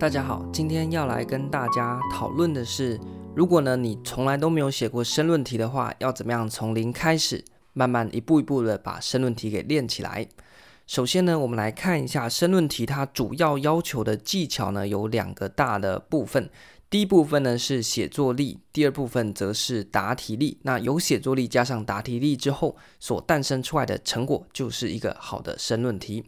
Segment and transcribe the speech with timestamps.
[0.00, 2.98] 大家好，今天要来跟大家讨论的是，
[3.36, 7.44] 如果呢你从来都没有写过申论题的话，要怎么样从零开始，
[7.74, 10.26] 慢慢一步一步的把申论题给练起来。
[10.86, 16.48] 首先呢，我们来看一下申论题，它主要要求的技巧呢有两个大的部分。
[16.88, 20.56] 第一部分呢是写作力，第二部分则是答题力。
[20.62, 26.24] 那有写作力加上答题力之后，所诞生出来的成果就是一个好的申论题。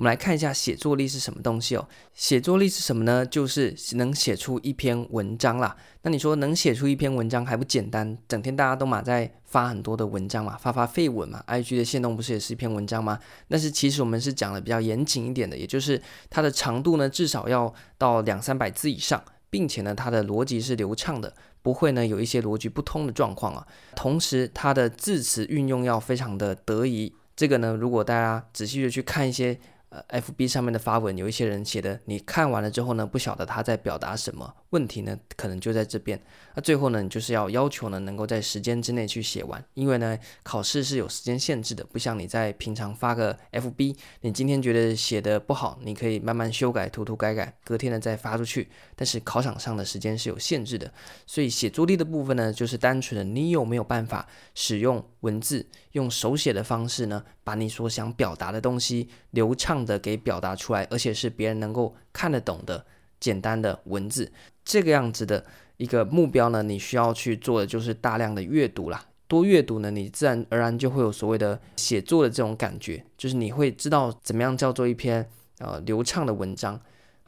[0.00, 1.86] 我们来看一下写作力是什么东西哦。
[2.14, 3.24] 写作力是什么呢？
[3.26, 5.76] 就是能写出一篇文章啦。
[6.00, 8.16] 那你说能写出一篇文章还不简单？
[8.26, 11.44] 整天大家都嘛在发很多的文章嘛，发发废文嘛。
[11.46, 13.18] IG 的线动不是也是一篇文章吗？
[13.46, 21.30] 但是其实我们是讲的比较严谨一点的，也就是它的长度呢至少要到两三百字以上，并且呢它的逻辑是流畅的，
[21.60, 23.66] 不会呢有一些逻辑不通的状况啊。
[23.94, 27.12] 同时它的字词运用要非常的得宜。
[27.36, 29.60] 这个呢，如果大家仔细的去看一些。
[29.90, 34.54] 呃，FB 上面的发文，有一些人写的，你看完了之后呢，不晓得他在表达什么。
[34.70, 36.20] 问题呢，可能就在这边。
[36.60, 48.68] 最后呢，你就是要要求呢，能够在时间之内去写完，因为呢，考试是有时间限制的，不像你在平常发个 FB，你今天觉得写的不好，你可以慢慢修改，涂涂改改，隔天呢再发出去。
[48.94, 50.92] 但是考场上的时间是有限制的，
[51.26, 62.84] 所以写作力的部分呢，就是单纯的你有没有办法使用文字，用手写的方式呢，把你所想表达的东西流畅的给表达出来，而且是别人能够看得懂的。
[63.20, 64.32] 简单的文字，
[64.64, 65.44] 这个样子的
[65.80, 69.02] 一个目标呢，你需要去做的就是大量的阅读啦。
[69.26, 75.26] 多阅读呢，你自然而然就会有所谓的写作的这种感觉，就是你会知道怎么样叫做一篇
[75.58, 76.78] 呃流畅的文章。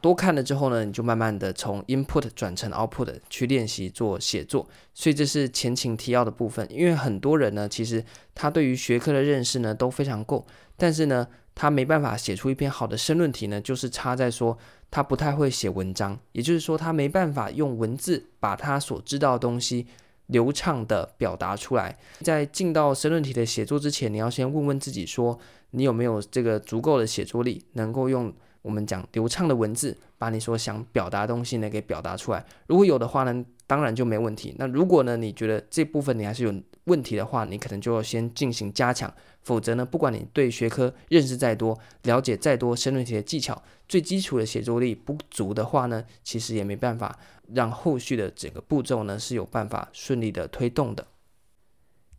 [0.03, 4.69] 多看了之后呢，你就慢慢的从 input 转成 output 去练习做写作。
[4.93, 10.45] 所以这是前情提要的部分，因为很多人呢，其实他对于学科的认识呢都非常够，
[10.77, 14.59] 但是呢，他没办法写出一篇好的申论题呢，就是差在说。
[14.95, 19.87] 他不太会写文章，也就是说，他没办法用文字把他所知道的东西
[20.27, 21.97] 流畅地表达出来。
[22.21, 25.39] 在进到申论题的写作之前，你要先问问自己说，
[25.71, 28.31] 你有没有这个足够的写作力，能够用
[28.61, 32.45] 我们讲流畅的文字，把你所想表达的东西呢给表达出来。
[32.67, 34.55] 如果有的话呢，当然就没问题。
[34.59, 36.55] 那如果呢，你觉得这部分你还是有
[36.85, 39.13] 问题的话，你可能就要先进行加强。
[39.43, 47.19] 否则呢，不管你对学科认识再多，了解再多申论题的技巧，最基础的写作力不足的话呢，其实也没办法
[47.53, 51.05] 让后续的整个步骤呢是有办法顺利的推动的。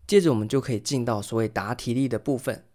[0.06, 2.66] 接着我们就可以进到所谓答题力的部分，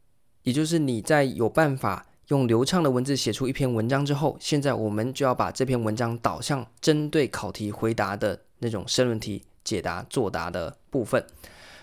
[0.44, 11.22] 也就是你在有办法用流畅的文字写出一篇文章之后，现在我们就要把这篇文章导向针对考题回答的那种申论题解答作答的部分。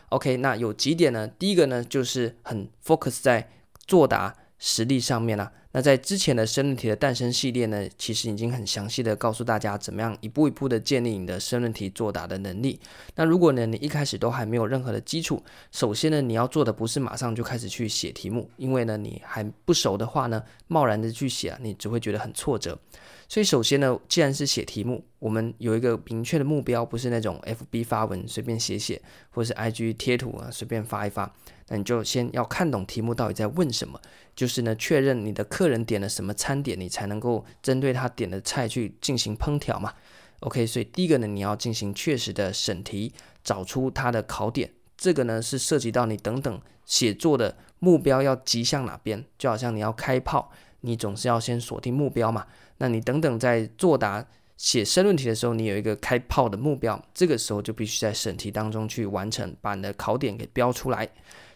[0.10, 1.28] OK，那有几点呢？
[1.28, 3.50] 第一个呢，就是很 focus 在
[3.86, 12.80] 作答实力上面了、那在之前的申论题的诞生系列呢，其实已经很详细的告诉大家怎么样一步一步的建立你的申论题作答的能力。
[13.16, 15.44] 那如果呢，你一开始都还没有任何的基础，
[15.74, 22.80] 首先呢，你要做的不是马上就开始去写题目，因为呢，你还不熟的话呢，贸然的去写啊，你只会觉得很挫折。
[23.28, 31.30] 所以首先呢，既然是写题目，我们有一个明确的目标，不是那种 FB 发文随便写写，或是 IG 贴图啊随便发一发。
[31.68, 34.00] 那你就先要看懂题目到底在问什么，
[34.36, 39.94] 就是呢，确认你的课个人点了什么餐点，你才能够针对他点的菜去进行烹调嘛。
[40.42, 44.72] OK，所以第一个呢，你要进行确实的审题，找出他的考点。
[44.98, 50.52] 这个呢是涉及到你等等写作的目标要击向哪边，就好像你要开炮。
[50.82, 52.46] 你总是要先锁定目标嘛？
[52.78, 54.24] 那你等等在作答
[54.56, 61.10] 写申论题的时候，你有一个开炮的目标，这个时候就必须在审题当中去完成，把你的考点给标出来。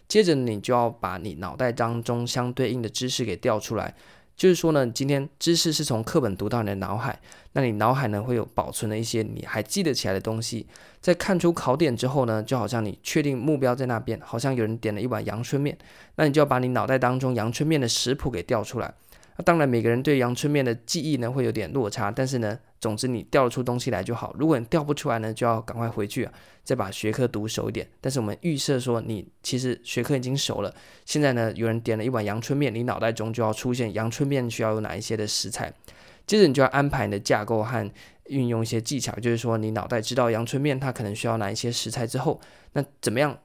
[0.10, 3.96] 接着你就要把你脑袋当中相对应的知识给调出来。
[4.36, 7.20] 就是说呢，今天知识是从课本读到你的脑海，
[7.52, 10.66] 那你脑海呢会有保存的一些你还记得起来的东西。
[11.02, 15.78] 在看出考点之后呢，就好像你确定目标在那边，好像有人点了一碗阳春面，
[16.16, 18.94] 那你就要把你脑袋当中阳春面的食谱给调出来。
[19.46, 24.36] 当然，每个人对阳春面的记忆呢会有点落差，但是呢，总之你调出东西来就好。
[24.38, 26.34] 如果你调不出来呢，就要赶快回去啊，
[26.64, 27.88] 再把学科读熟一点。
[28.02, 30.76] 但是我们预设说你其实学科已经熟了，
[31.06, 35.72] 现在呢有人点了一碗阳春面，你脑袋中就要出现阳春面需要有哪一些的食材，
[36.28, 37.90] 接着你就要安排你的架构和
[38.26, 42.42] 运用一些技巧，就是说你脑袋知道阳春面它可能需要哪一些食材之后，
[42.74, 43.40] 那怎么样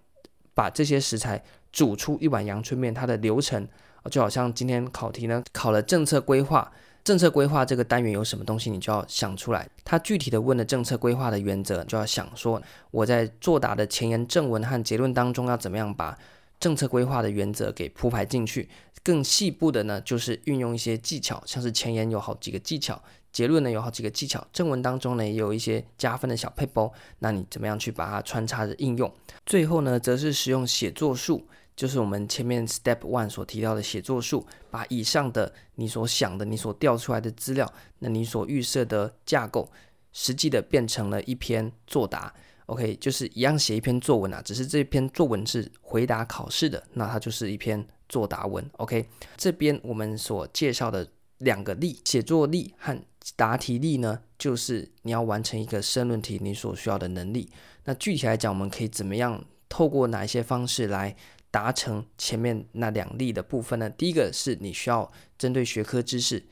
[0.55, 3.69] 把这些食材煮出一碗阳春面，它的流程。
[4.11, 6.71] 就好像今天考题呢，考了政策规划，
[7.03, 9.69] 政策规划这个单元有什么东西，你就要想出来。
[9.85, 12.61] 他具体的问的政策规划的原则，就要想说，
[12.91, 16.17] 我在作答的前言、正文和结论当中，要怎么样把
[16.59, 18.69] 政策规划的原则给铺排进去。
[19.03, 22.99] 更细部的呢，就是运用一些技巧，像是前言有好几个技巧，
[23.31, 29.12] 结论呢有好几个技巧，正文当中呢也有一些加分的小配包，那你怎么样去把它穿插着应用？
[29.45, 39.71] 最后呢，则是使用写作术，就是我们前面 Step One 所提到的写作术，把以上的你所想的、你所调出来的资料，那你所预设的架构，
[40.12, 42.32] 实际的变成了一篇作答。
[42.67, 48.65] OK，就是一样写一篇作文啊，只是这篇作文是回答考试的，那它就是一篇作答文。
[48.79, 49.06] OK，
[49.37, 51.06] 这边我们所介绍的
[51.38, 52.99] 两个力，写作力和
[53.37, 57.50] 答题力呢，就是你要完成一个申论题你所需要的能力。
[57.85, 61.15] 那具体来讲，我们可以怎么样透过哪一些方式来
[61.55, 63.89] 达成前面那两例的部分呢？
[63.89, 65.09] 第一个是你需要
[65.39, 66.43] 针对学科知识，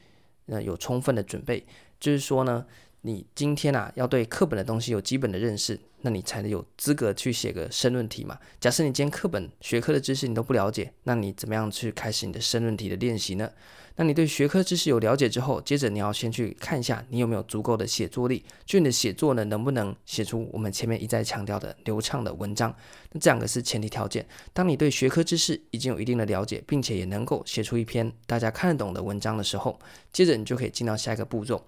[0.46, 1.66] 呃，有充分的准备，
[1.98, 2.64] 就是说呢。
[3.04, 8.38] 你今天啊，要对课本的东西有基本的认识，那你才能有资格去写个申论题嘛。
[8.60, 13.50] 假设你今天课本学科的知识你都不了解，那你怎么样去开始你的申论题的练习呢？
[13.96, 22.72] 那你对学科知识有了解之后，接着你要先去看一下你有没有足够的写作力，就你的写作呢，能不能写出我们前面一再强调的流畅的文章？
[23.10, 24.24] 那这两个是前提条件。
[24.52, 29.76] 当你对学科知识已经有一定的了解，并且也能够写出一篇大家看得懂的文章的时候，
[30.12, 31.66] 接着你就可以进到下一个步骤。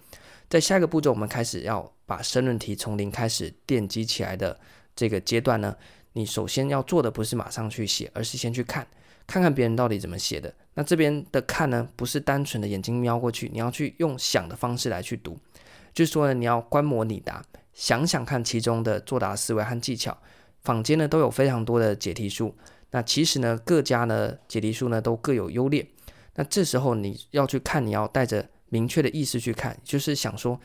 [0.55, 4.57] 在下一个步骤，我们开始要把申论题从零开始奠基起来的
[4.95, 5.77] 这个阶段呢，
[6.13, 8.87] 你首先要做的不是马上去写，而是先去看，
[9.27, 10.55] 看看别人到底怎么写的。
[10.75, 15.37] 那这边的看呢，不是单纯的眼睛瞄过去，你要去用想的方式来去读，
[15.93, 17.43] 就是说呢，你要观摩拟答，
[17.73, 20.17] 想想看其中的作答思维和技巧。
[20.63, 22.55] 坊间呢都有非常多的解题书，
[22.93, 25.85] 那其实呢各家呢解题书呢都各有优劣。
[26.37, 28.47] 那这时候你要去看，你要带着。
[28.69, 30.61] 明确的意思去看，就是想说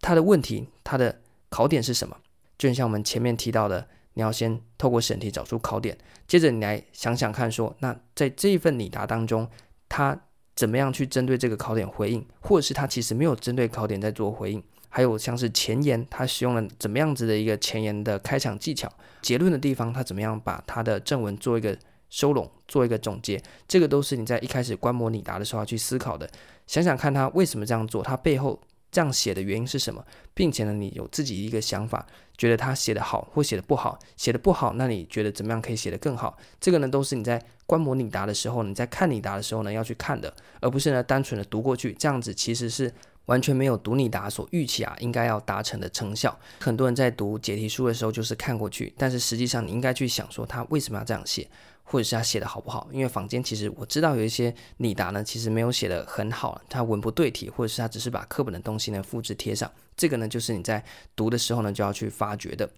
[0.00, 2.16] 他的问题，他的考点是什么？
[2.56, 5.96] 就像我们前面提到的，你要先透过审题找出考点，
[6.26, 9.48] 接着你来想想看说，那在这一份拟答当中，
[9.88, 10.18] 他
[10.54, 14.62] 怎么样去针对这个考点回应，或者是他其实没有针对考点在做回应？
[14.88, 18.88] 还有像是前言，他使用了怎么样子的一个前言的开场技巧？
[19.20, 21.76] 结论的地方，他怎么样把他的正文做一个
[22.14, 23.42] 收拢，做一个总结？
[23.66, 26.30] 这个都是你在一开始观摩拟答的时候要去思考的。
[26.64, 28.62] 想想看他为什么这样做，他背后
[28.92, 32.06] 这样写的原因是什么，并且呢，你有自己一个想法，
[32.38, 36.38] 觉得他写的好或写的不好，写的不好，那你觉得怎么样可以写得更好？
[36.60, 42.94] 这个呢，都是你在观摩拟答的时候，你在看拟答的时候呢，要去看的，而不是呢单纯的读过去，这样子其实是
[43.24, 46.38] 完全没有读你答所预期啊应该要达成的成效。
[46.60, 51.48] 很多人在读解题书的时候就是看过去，但是实际上你应该去想说他为什么要这样写。
[51.84, 52.88] 或者是他写的好不好？
[52.90, 59.70] 因为坊间其实我知道有一些拟答呢，其实没有写的很好，他文不对题，或者是他只是把课本的东西呢复制贴上。
[59.96, 60.82] 这个呢，就是你在
[61.14, 62.68] 读的时候呢就要去发掘的。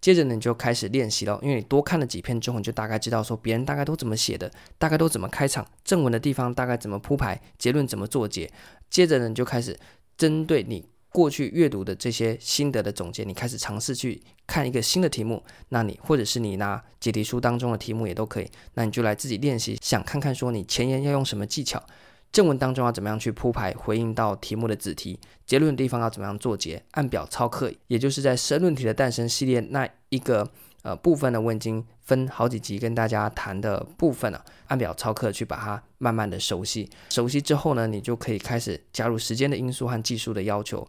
[0.00, 8.50] 接着呢，你就开始练习了，因为你多看了几篇之后，你就大概知道说别人大概都怎么写的，大概都怎么开场，正文的地方大概怎么铺排，结论怎么做结。
[8.90, 9.78] 接着呢，你就开始
[10.16, 10.84] 针对你。
[11.16, 21.82] 过去阅读的这些心得的总结，你开始尝试去看一个新的题目，那你或者是你拿解题书当中的题目也都可以，那你就来自己练习，想看看说你前言要用什么技巧，
[22.30, 30.50] 正文当中要怎么样去铺排回应到题目的子题，结论的地方要怎么样做结，按表操课，也就是在申论题的诞生系列那一个。
[30.86, 36.88] 呃，部分呢，我已经分好几集跟大家谈的部分了，按表操课去把它慢慢的熟悉。
[37.10, 40.86] 熟悉之后呢，你就可以开始加入时间的因素和技术的要求。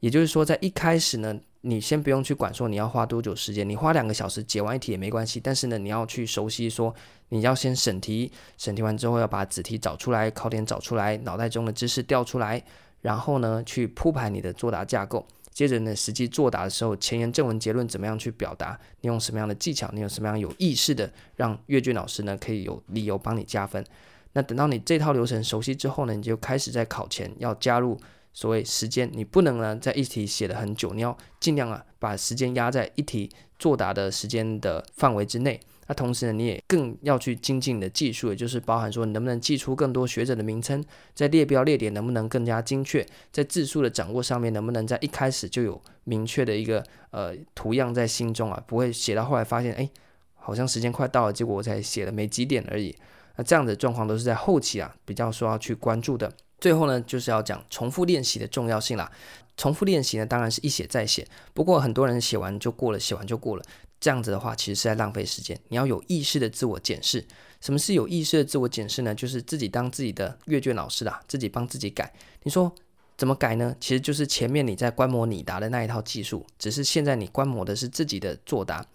[0.00, 5.40] 也就是说，在一开始呢，你先不用去管说你要花多久时间，你花两个小时解完一题也没关系。
[5.40, 6.94] 但是呢，你要去熟悉说，
[7.30, 12.62] 你要先审题，审题完之后要把子题找出来，考点找出来，脑袋中的知识调出来，
[13.00, 15.26] 然后呢，去铺排你的作答架构。
[15.52, 18.78] 接着呢，实际作答的时候，前言、正文、结论怎么样去表达？
[19.02, 19.90] 你用什么样的技巧？
[19.92, 23.84] 你有什么样有意识的让阅卷老师呢可以有理由帮你加分？
[24.32, 28.00] 那等到你这套流程熟悉之后呢，你就开始在考前要加入
[28.32, 35.60] 所谓时间，你不能呢在一题写的很久，你要尽量啊把时间压在一题作答的时间的范围之内。
[35.86, 40.82] 那同时呢，你也更要去精进你的技术，也就是包含说你能不能记出更多学者的名称，
[41.14, 49.90] 在列标列点能不能更加精确，在字数的掌握上面能不能在一开始就有明确的一个呃图样在心中啊，不会写到后来发现哎，
[50.34, 52.94] 好像时间快到了，结果我才写了没几点而已。
[53.36, 56.32] 那这样的状况都是在后期啊比较说要去关注的。
[56.62, 59.10] 最后呢，就是要讲重复练习的重要性啦。
[59.56, 63.64] 重复练习呢，当然是一写再写，不过很多人写完就过了，写完就过了。
[63.98, 65.58] 这样子的话，其实是在浪费时间。
[65.68, 67.24] 你要有意识的自我检视。
[67.60, 69.12] 什么是有意识的自我检视呢？
[69.12, 72.12] 就是自己当自己的阅卷老师啦，自己帮自己改。
[72.44, 72.72] 你说
[73.16, 73.74] 怎么改呢？
[73.80, 78.86] 其实就是前面你在观摩你答的那一套技术，只是现在你观摩的是自己的作答。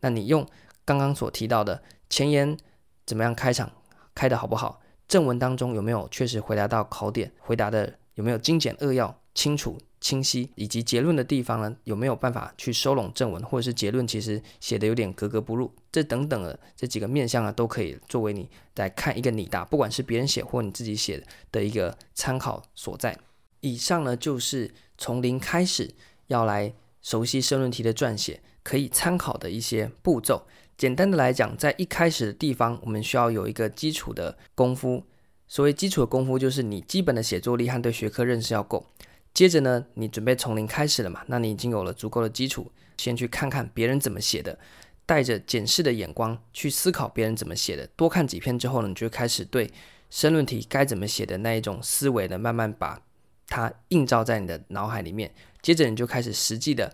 [0.00, 0.46] 那你用
[0.84, 2.54] 刚刚所提到的前言
[3.06, 3.72] 怎么样开场，
[4.14, 4.82] 开得好不好？
[5.08, 7.32] 正文当中有没有确实回答到考点？
[7.38, 9.20] 回答的有没有精简扼要？
[9.34, 21.20] 清楚、清晰，以及结论的地方呢，有没有办法去收拢正文，或者是结论其实写的有点格格不入，这等等的这几个面向呢，都可以作为你来看一个拟答，不管是别人写或你自己写
[21.50, 23.18] 的一个参考所在。
[23.58, 25.92] 以上呢，就是从零开始
[26.28, 30.46] 要来熟悉申论题的撰写，可以参考的一些步骤。
[30.76, 35.04] 简单的来讲，在一开始的地方，我们需要有一个基础的功夫。
[35.46, 38.84] 所谓基础的功夫，就是你基本的写作力和对学科认识要够。
[39.32, 41.22] 接着呢，你准备从零开始了嘛？
[41.28, 44.58] 那你已经有了足够的基础，先去看看别人怎么写的，
[45.06, 47.86] 带着检视的眼光去思考别人怎么写的。
[47.94, 49.70] 多看几篇之后呢，你就开始对
[50.10, 53.00] 申论题该怎么写的那一种思维呢，慢慢把
[53.46, 55.32] 它映照在你的脑海里面。
[55.62, 56.92] 接着你就开始实际的。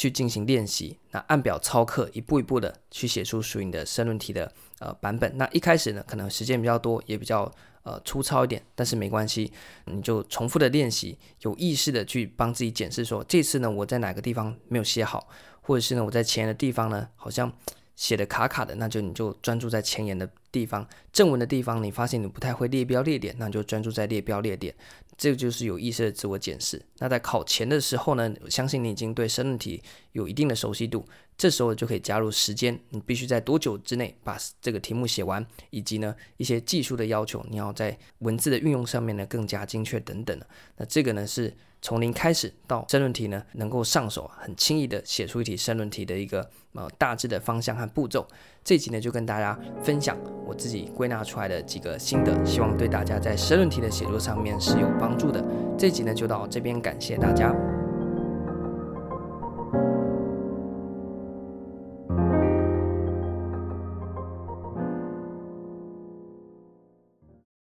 [0.00, 5.36] 去进行练习，那按表操课，一步一步的去写出属于你的申论题的呃版本。
[5.36, 7.52] 那一开始呢，可能时间比较多，也比较
[7.82, 9.52] 呃粗糙一点，但是没关系，
[9.84, 15.28] 你就重复的练习，有意识的去帮自己检视说，这次呢我在哪个地方没有写好，
[15.60, 17.52] 或者是呢我在前的地方呢好像
[18.00, 24.74] 写的卡卡的，那就你就专注在前言的地方，正文的地方你发现你不太会列标列点，那你就专注在列标列点。
[25.18, 26.80] 这个就是有意识的自我检视。
[26.96, 31.04] 那在考前的时候呢，我相信你已经对申论题有一定的熟悉度，
[31.36, 40.40] 这时候就可以加入时间，你必须在多久之内把这个题目写完，以及呢一些技术的要求，你要在文字的运用上面呢更加精确等等。
[40.78, 48.26] 那这个呢是从零开始到申论题呢能够上手，很轻易的写出一题申论题的一个呃大致的方向和步骤。
[48.62, 55.42] 这集呢就跟大家分享我自己归纳出来的几个心得，希望对大家在申论题的写作上面是有帮助的。
[55.78, 57.54] 这集呢就到这边，感谢大家。